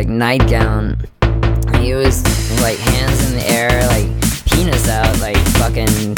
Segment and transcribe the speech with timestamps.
[0.00, 0.96] like nightgown.
[1.78, 2.24] He was
[2.62, 4.08] like hands in the air, like
[4.46, 6.14] penis out, like fucking,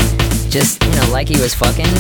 [0.49, 1.93] just you know, like he was fucking,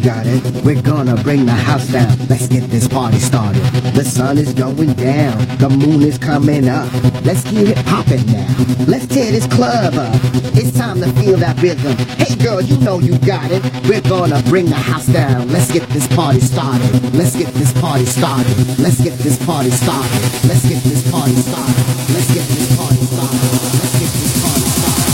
[0.00, 0.42] got it.
[0.64, 2.16] We're gonna bring the house down.
[2.28, 3.62] Let's get this party started.
[3.94, 5.36] The sun is going down.
[5.58, 6.90] The moon is coming up.
[7.24, 8.48] Let's get it poppin' now.
[8.86, 10.14] Let's tear this club up.
[10.56, 11.96] It's time to feel that rhythm.
[12.16, 13.62] Hey girl, you know you got it.
[13.88, 15.48] We're gonna bring the house down.
[15.48, 16.90] Let's get this party started.
[17.14, 18.56] Let's get this party started.
[18.78, 20.20] Let's get this party started.
[20.48, 21.84] Let's get this party started.
[22.14, 23.50] Let's get this party started.
[23.76, 25.10] Let's get this party started.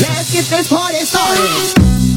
[0.00, 2.07] Let's get this party started.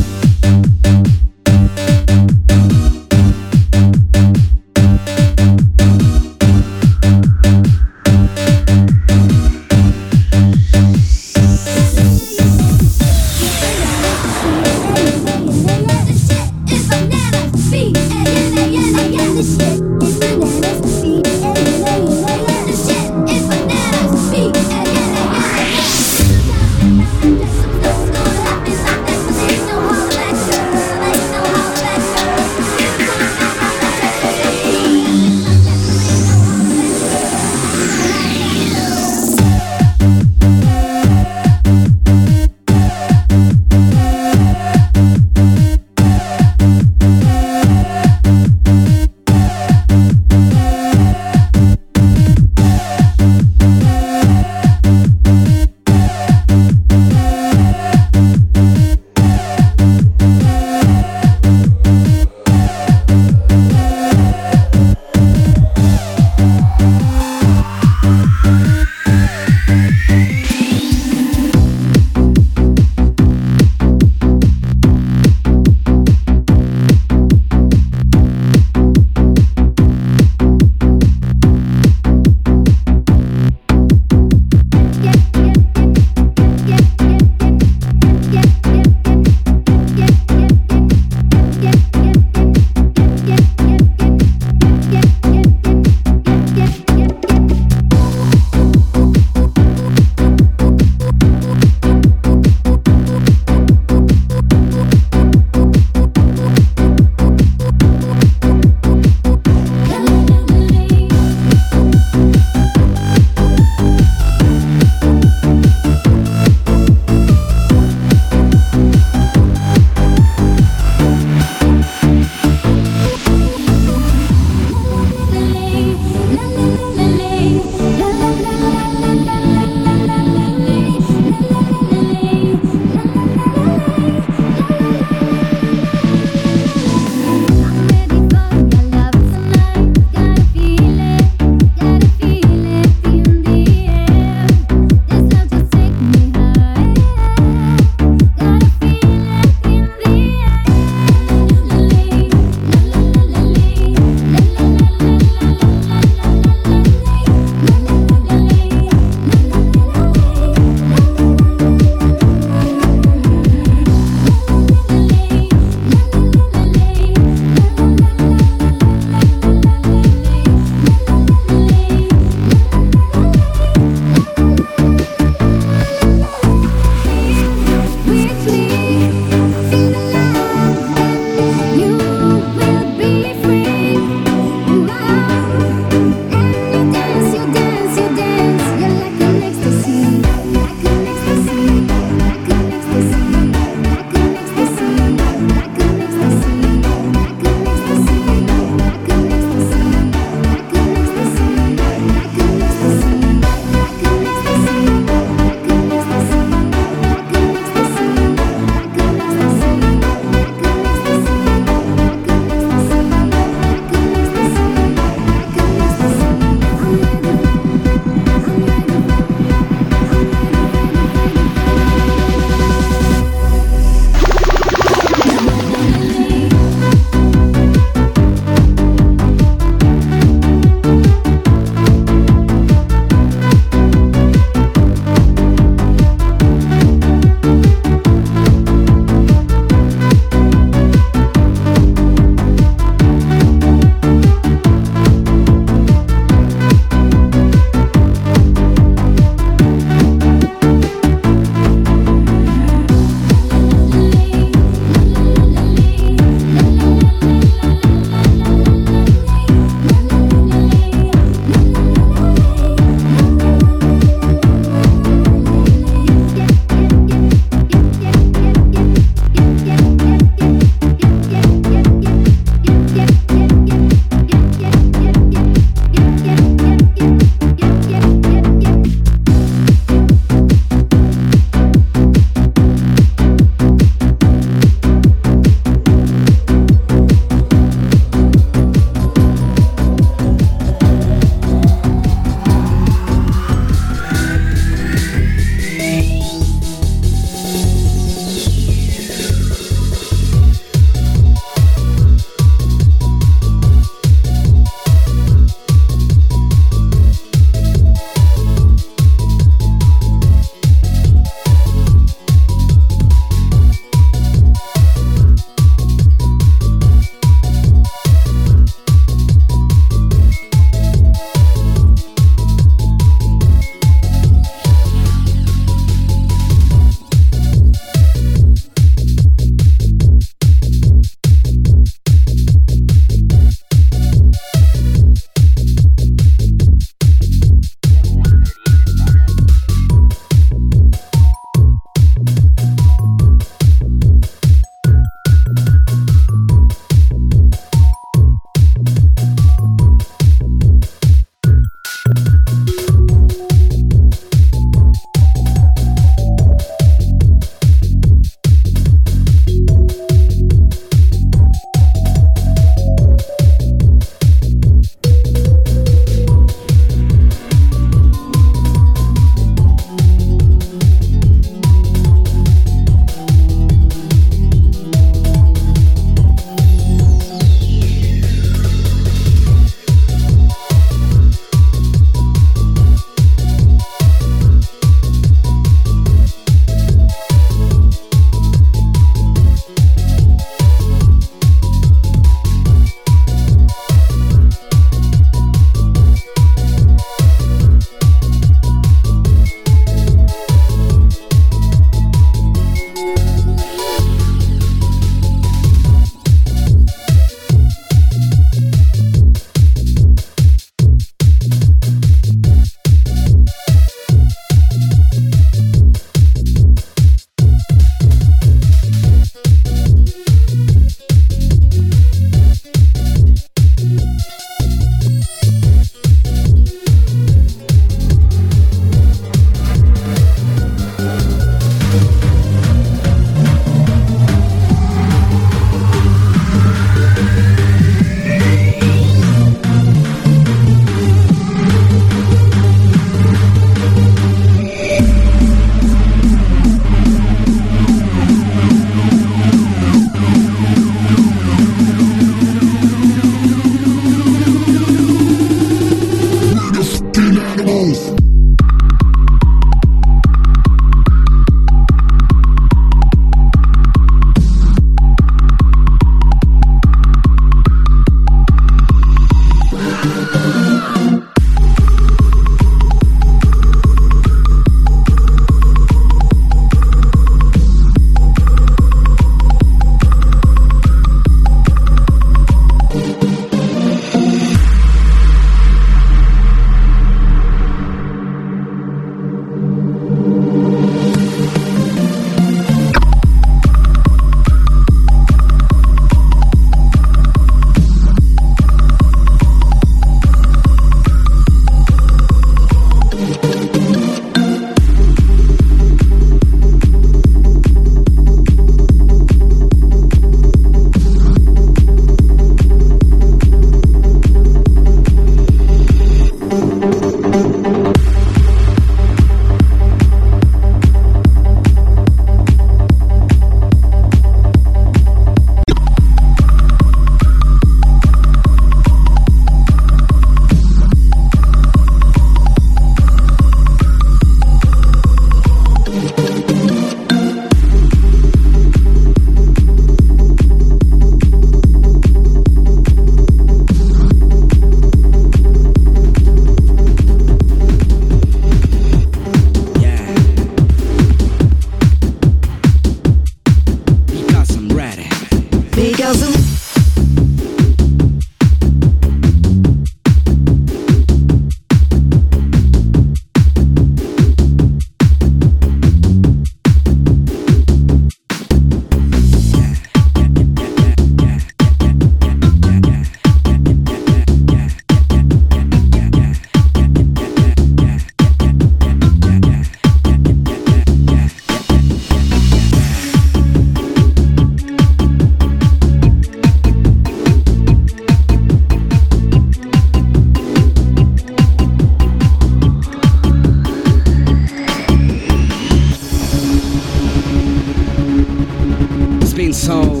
[599.22, 600.00] It's been so,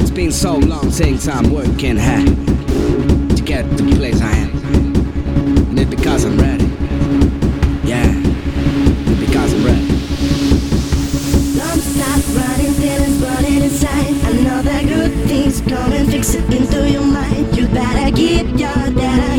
[0.00, 2.26] it's been so long since I'm working hard
[3.36, 4.50] to get to the place I am.
[5.70, 6.64] And it's because I'm ready.
[7.88, 9.86] Yeah, it's because I'm ready.
[11.58, 14.14] Don't stop running, feelings burning inside.
[14.24, 17.56] I know that good things come and fix it into your mind.
[17.56, 19.35] You better keep your data.